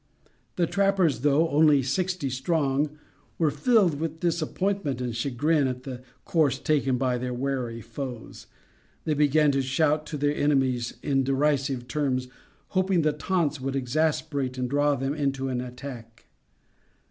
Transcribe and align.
The 0.55 0.65
trappers, 0.65 1.19
though 1.19 1.47
only 1.49 1.83
sixty 1.83 2.31
strong, 2.31 2.97
were 3.37 3.51
filled 3.51 3.99
with 3.99 4.19
disappointment 4.19 4.99
and 4.99 5.15
chagrin 5.15 5.67
at 5.67 5.83
the 5.83 6.01
course 6.25 6.57
taken 6.57 6.97
by 6.97 7.19
their 7.19 7.35
wary 7.35 7.81
foes. 7.81 8.47
They 9.03 9.13
began 9.13 9.51
to 9.51 9.61
shout 9.61 10.07
to 10.07 10.17
their 10.17 10.35
enemies 10.35 10.95
in 11.03 11.23
derisive 11.23 11.87
terms, 11.87 12.29
hoping 12.69 13.03
the 13.03 13.13
taunts 13.13 13.61
would 13.61 13.75
exasperate 13.75 14.57
and 14.57 14.67
draw 14.67 14.95
them 14.95 15.13
into 15.13 15.49
an 15.49 15.61
attack. 15.61 16.25